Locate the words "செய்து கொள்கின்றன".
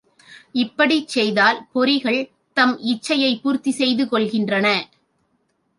3.71-4.67